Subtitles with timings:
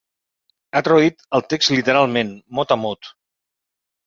[0.71, 3.13] Ha traduït el text literalment, mot a mot.